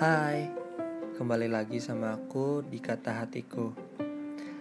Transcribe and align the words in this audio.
Hai, 0.00 0.48
kembali 1.20 1.52
lagi 1.52 1.76
sama 1.76 2.16
aku 2.16 2.64
di 2.64 2.80
kata 2.80 3.20
hatiku. 3.20 3.68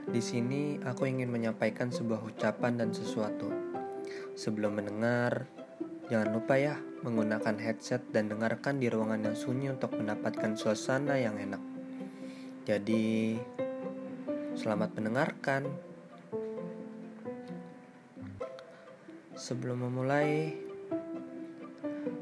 Di 0.03 0.19
sini 0.19 0.75
aku 0.83 1.07
ingin 1.07 1.31
menyampaikan 1.31 1.87
sebuah 1.87 2.27
ucapan 2.27 2.75
dan 2.75 2.91
sesuatu. 2.91 3.47
Sebelum 4.35 4.75
mendengar, 4.75 5.47
jangan 6.11 6.35
lupa 6.35 6.59
ya 6.59 6.75
menggunakan 7.07 7.55
headset 7.55 8.11
dan 8.11 8.27
dengarkan 8.27 8.83
di 8.83 8.91
ruangan 8.91 9.31
yang 9.31 9.37
sunyi 9.39 9.71
untuk 9.71 9.95
mendapatkan 9.95 10.59
suasana 10.59 11.15
yang 11.15 11.39
enak. 11.39 11.63
Jadi, 12.67 13.39
selamat 14.59 14.91
mendengarkan. 14.99 15.71
Sebelum 19.39 19.87
memulai, 19.87 20.51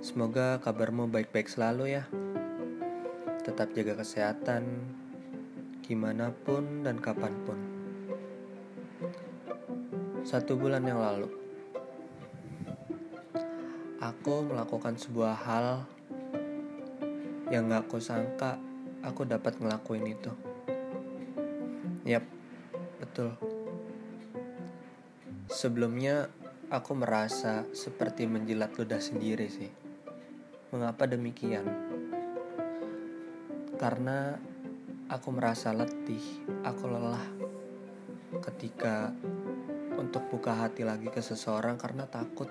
semoga 0.06 0.62
kabarmu 0.62 1.10
baik-baik 1.10 1.50
selalu 1.50 1.98
ya 1.98 2.06
tetap 3.48 3.72
jaga 3.72 4.04
kesehatan 4.04 4.68
gimana 5.88 6.36
pun 6.36 6.84
dan 6.84 7.00
kapan 7.00 7.32
pun. 7.48 7.60
Satu 10.28 10.60
bulan 10.60 10.84
yang 10.84 11.00
lalu, 11.00 11.32
aku 14.04 14.44
melakukan 14.52 15.00
sebuah 15.00 15.36
hal 15.48 15.88
yang 17.48 17.72
gak 17.72 17.88
aku 17.88 18.04
sangka 18.04 18.60
aku 19.00 19.24
dapat 19.24 19.56
ngelakuin 19.64 20.12
itu. 20.12 20.32
Yap, 22.04 22.28
betul. 23.00 23.32
Sebelumnya, 25.48 26.28
aku 26.68 26.92
merasa 27.00 27.64
seperti 27.72 28.28
menjilat 28.28 28.76
ludah 28.76 29.00
sendiri 29.00 29.48
sih. 29.48 29.72
Mengapa 30.76 31.08
demikian? 31.08 31.96
Karena 33.78 34.34
aku 35.06 35.30
merasa 35.30 35.70
letih, 35.70 36.22
aku 36.66 36.90
lelah 36.90 37.26
ketika 38.50 39.14
untuk 40.02 40.26
buka 40.34 40.66
hati 40.66 40.82
lagi 40.82 41.14
ke 41.14 41.22
seseorang 41.22 41.78
karena 41.78 42.10
takut. 42.10 42.50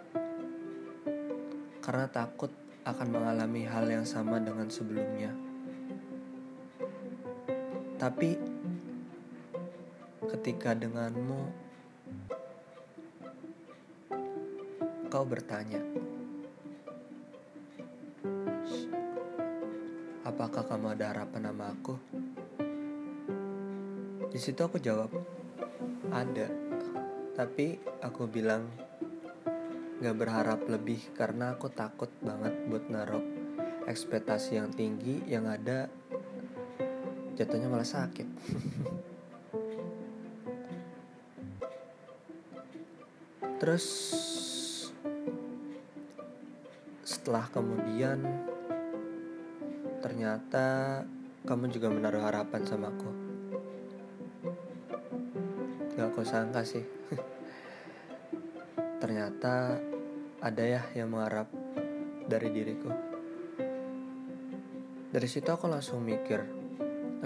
Karena 1.82 2.06
takut 2.06 2.54
akan 2.86 3.08
mengalami 3.10 3.66
hal 3.66 3.90
yang 3.90 4.06
sama 4.06 4.38
dengan 4.38 4.70
sebelumnya. 4.70 5.34
Tapi 7.98 8.38
ketika 10.30 10.78
denganmu 10.78 11.42
kau 15.10 15.26
bertanya, 15.26 15.82
apakah 20.26 20.66
kamu 20.66 20.98
ada 20.98 21.14
harapan 21.14 21.54
sama 21.54 21.70
aku? 21.70 21.94
Di 24.26 24.42
situ 24.42 24.58
aku 24.58 24.82
jawab, 24.82 25.14
ada. 26.10 26.50
Tapi 27.38 27.78
aku 28.02 28.26
bilang 28.26 28.66
gak 30.02 30.18
berharap 30.18 30.66
lebih 30.66 30.98
karena 31.14 31.54
aku 31.54 31.70
takut 31.70 32.10
banget 32.18 32.58
buat 32.66 32.90
naruh 32.90 33.22
ekspektasi 33.86 34.58
yang 34.58 34.74
tinggi 34.74 35.22
yang 35.30 35.46
ada 35.46 35.86
jatuhnya 37.38 37.70
malah 37.70 37.86
sakit. 37.86 38.26
Terus 43.62 43.86
setelah 47.06 47.46
kemudian 47.48 48.20
ternyata 50.06 51.02
kamu 51.42 51.66
juga 51.74 51.90
menaruh 51.90 52.22
harapan 52.30 52.62
sama 52.62 52.94
aku. 52.94 53.10
Gak 55.98 56.14
aku 56.14 56.22
sangka 56.22 56.62
sih. 56.62 56.86
ternyata 59.02 59.82
ada 60.38 60.62
ya 60.62 60.86
yang 60.94 61.10
mengharap 61.10 61.50
dari 62.22 62.54
diriku. 62.54 62.94
Dari 65.10 65.26
situ 65.26 65.50
aku 65.50 65.66
langsung 65.66 66.06
mikir, 66.06 66.38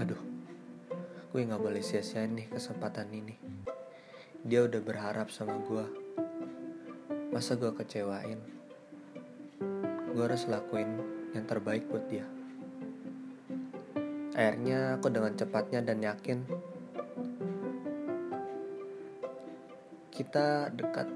aduh, 0.01 0.23
gue 1.37 1.41
gak 1.45 1.61
boleh 1.61 1.85
sia-siain 1.85 2.33
nih 2.33 2.49
kesempatan 2.49 3.13
ini. 3.13 3.37
Dia 4.41 4.65
udah 4.65 4.81
berharap 4.81 5.29
sama 5.29 5.61
gue. 5.69 5.85
Masa 7.29 7.61
gue 7.61 7.77
kecewain? 7.77 8.41
Gue 10.17 10.25
harus 10.25 10.49
lakuin 10.49 10.97
yang 11.37 11.45
terbaik 11.45 11.85
buat 11.85 12.09
dia. 12.09 12.40
Akhirnya 14.31 14.97
aku 14.99 15.11
dengan 15.11 15.35
cepatnya 15.35 15.83
dan 15.83 15.99
yakin 16.01 16.39
kita 20.15 20.69
dekat 20.71 21.09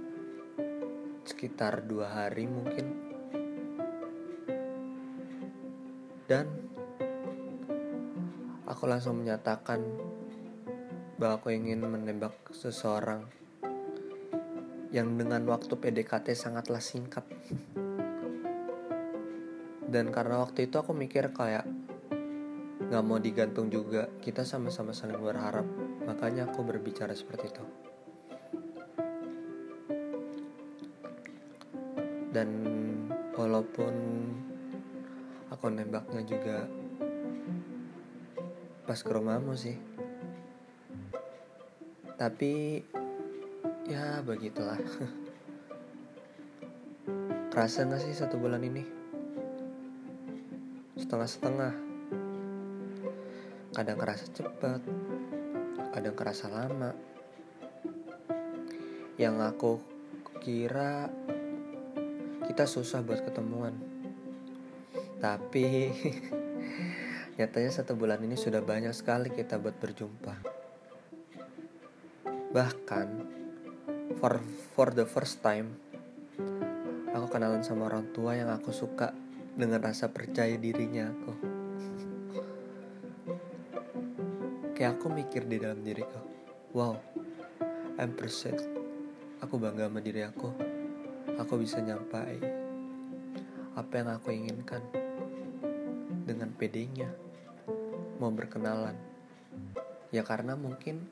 sekitar 1.29 1.85
dua 1.85 2.09
hari 2.09 2.49
mungkin. 2.49 2.87
Dan 6.25 6.49
aku 8.65 8.89
langsung 8.89 9.21
menyatakan 9.21 9.85
bahwa 11.21 11.37
aku 11.37 11.53
ingin 11.53 11.85
menembak 11.85 12.33
seseorang 12.49 13.29
yang 14.89 15.21
dengan 15.21 15.45
waktu 15.53 15.75
PDKT 15.77 16.33
sangatlah 16.33 16.81
singkat. 16.81 17.29
Dan 19.85 20.11
karena 20.11 20.43
waktu 20.43 20.67
itu 20.67 20.81
aku 20.81 20.97
mikir 20.97 21.29
kayak 21.31 21.69
nggak 22.89 23.05
mau 23.05 23.19
digantung 23.21 23.73
juga. 23.73 24.09
Kita 24.21 24.45
sama-sama 24.45 24.93
saling 24.93 25.21
berharap. 25.21 25.67
Makanya 26.05 26.49
aku 26.49 26.65
berbicara 26.65 27.17
seperti 27.17 27.49
itu. 27.49 27.65
Dan 32.35 32.49
walaupun 33.39 33.95
aku 35.55 35.71
nembaknya 35.71 36.23
juga 36.27 36.67
pas 38.85 39.01
ke 39.01 39.11
rumahmu 39.11 39.55
sih. 39.55 39.79
Tapi 42.19 42.83
ya 43.89 44.23
begitulah. 44.27 44.79
Kerasa 47.55 47.87
gak 47.87 48.03
sih 48.03 48.11
satu 48.11 48.35
bulan 48.35 48.67
ini? 48.67 48.83
Setengah-setengah 50.99 51.84
kadang 53.75 53.99
kerasa 53.99 54.31
cepat 54.31 54.81
kadang 55.95 56.19
kerasa 56.19 56.51
lama. 56.51 56.91
Yang 59.15 59.37
aku 59.47 59.73
kira 60.43 61.07
kita 62.51 62.67
susah 62.67 63.07
buat 63.07 63.23
ketemuan. 63.23 63.79
Tapi 65.23 65.95
nyatanya 67.39 67.71
satu 67.71 67.95
bulan 67.95 68.19
ini 68.27 68.35
sudah 68.35 68.59
banyak 68.59 68.91
sekali 68.91 69.31
kita 69.31 69.63
buat 69.63 69.79
berjumpa. 69.79 70.35
Bahkan 72.51 73.09
for 74.19 74.43
for 74.75 74.91
the 74.91 75.07
first 75.07 75.43
time 75.47 75.79
aku 77.15 77.27
kenalan 77.31 77.63
sama 77.63 77.87
orang 77.87 78.11
tua 78.11 78.35
yang 78.35 78.51
aku 78.51 78.75
suka 78.75 79.15
dengan 79.55 79.79
rasa 79.79 80.11
percaya 80.11 80.59
dirinya 80.59 81.15
aku 81.15 81.54
kayak 84.75 84.99
aku 84.99 85.07
mikir 85.09 85.47
di 85.47 85.63
dalam 85.63 85.81
diriku 85.81 86.21
wow 86.75 86.99
I'm 87.95 88.19
percent 88.19 88.75
aku 89.45 89.61
bangga 89.61 89.93
sama 89.93 90.01
diri 90.01 90.25
aku. 90.25 90.49
Aku 91.37 91.61
bisa 91.61 91.85
nyampai 91.85 92.41
apa 93.77 93.93
yang 93.93 94.09
aku 94.17 94.33
inginkan 94.33 94.81
dengan 96.25 96.49
pedenya 96.57 97.13
mau 98.17 98.33
berkenalan. 98.33 98.97
Ya 100.09 100.25
karena 100.25 100.57
mungkin 100.57 101.05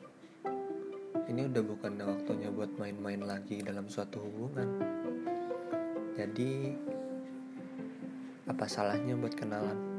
ini 1.29 1.45
udah 1.45 1.61
bukan 1.61 2.01
waktunya 2.01 2.49
buat 2.49 2.73
main-main 2.81 3.21
lagi 3.21 3.61
dalam 3.61 3.93
suatu 3.93 4.25
hubungan. 4.25 4.81
Jadi 6.17 6.73
apa 8.49 8.65
salahnya 8.65 9.13
buat 9.21 9.37
kenalan 9.37 9.92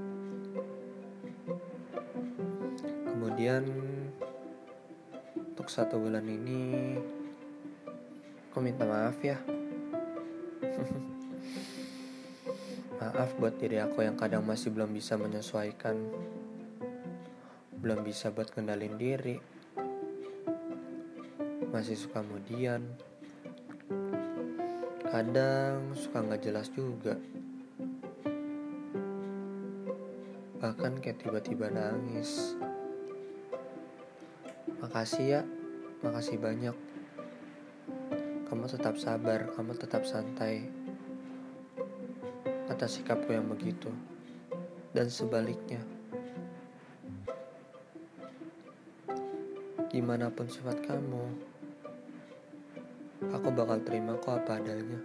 kemudian 3.33 3.65
untuk 5.33 5.65
satu 5.65 5.97
bulan 5.97 6.21
ini 6.21 6.94
aku 8.53 8.62
minta 8.62 8.85
maaf 8.85 9.18
ya. 9.25 9.41
Maaf 13.01 13.33
buat 13.41 13.57
diri 13.57 13.81
aku 13.81 14.06
yang 14.06 14.21
kadang 14.21 14.45
masih 14.45 14.69
belum 14.69 14.94
bisa 14.94 15.18
menyesuaikan. 15.18 15.97
Belum 17.74 18.06
bisa 18.06 18.30
buat 18.30 18.53
kendalin 18.53 19.01
diri. 19.01 19.41
Masih 21.74 21.97
suka 21.97 22.21
kemudian 22.21 22.85
kadang 25.09 25.89
suka 25.97 26.21
nggak 26.21 26.41
jelas 26.45 26.69
juga. 26.69 27.18
Bahkan 30.62 31.01
kayak 31.01 31.18
tiba-tiba 31.18 31.74
nangis. 31.74 32.53
Makasih 34.94 35.25
ya, 35.25 35.42
makasih 36.06 36.38
banyak. 36.38 36.78
Kamu 38.45 38.69
tetap 38.69 38.94
sabar, 39.01 39.50
kamu 39.57 39.74
tetap 39.74 40.06
santai 40.06 40.69
atas 42.69 43.01
sikapku 43.01 43.34
yang 43.34 43.50
begitu, 43.50 43.90
dan 44.94 45.10
sebaliknya. 45.10 45.81
Gimana 49.90 50.30
pun 50.30 50.45
sifat 50.45 50.86
kamu, 50.86 51.25
aku 53.34 53.50
bakal 53.50 53.81
terima 53.81 54.13
kok 54.22 54.45
apa 54.45 54.62
adanya. 54.62 55.01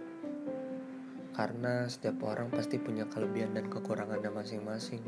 Karena 1.33 1.89
setiap 1.89 2.29
orang 2.29 2.53
pasti 2.53 2.77
punya 2.77 3.09
kelebihan 3.09 3.57
dan 3.57 3.65
kekurangannya 3.65 4.29
masing-masing. 4.29 5.01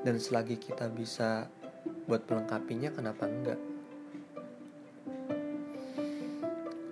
Dan 0.00 0.16
selagi 0.16 0.56
kita 0.56 0.88
bisa 0.88 1.59
buat 2.10 2.26
melengkapinya, 2.26 2.90
kenapa 2.90 3.30
enggak? 3.30 3.60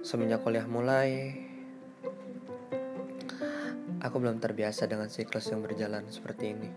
Semenjak 0.07 0.47
kuliah 0.47 0.63
mulai, 0.71 1.35
aku 3.99 4.17
belum 4.23 4.39
terbiasa 4.39 4.87
dengan 4.87 5.11
siklus 5.11 5.51
yang 5.51 5.59
berjalan 5.59 6.07
seperti 6.07 6.55
ini. 6.55 6.71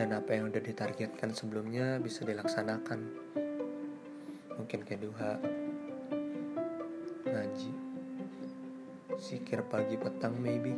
Dan 0.00 0.16
apa 0.16 0.32
yang 0.32 0.48
udah 0.48 0.64
ditargetkan 0.64 1.36
sebelumnya 1.36 2.00
bisa 2.00 2.24
dilaksanakan. 2.24 3.04
Mungkin 4.56 4.80
kayak 4.80 5.04
duha, 5.04 5.36
ngaji, 7.28 7.72
sikir 9.20 9.60
pagi 9.68 10.00
petang 10.00 10.40
maybe. 10.40 10.72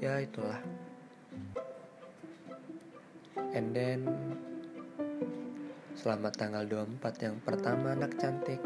Ya 0.00 0.24
itulah. 0.24 0.64
And 3.52 3.76
then 3.76 4.00
Selamat 5.96 6.38
tanggal 6.38 6.64
24 6.64 7.24
yang 7.24 7.36
pertama 7.44 7.92
anak 7.96 8.20
cantik. 8.20 8.62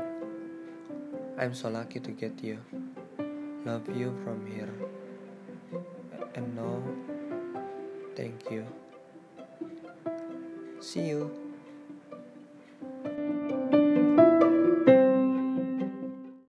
I'm 1.34 1.56
so 1.56 1.70
lucky 1.70 1.98
to 1.98 2.14
get 2.14 2.38
you. 2.42 2.62
Love 3.66 3.90
you 3.90 4.14
from 4.22 4.44
here. 4.44 4.74
And 6.34 6.52
now, 6.52 6.82
Thank 8.16 8.50
you. 8.50 8.66
See 10.80 11.08
you. 11.08 11.30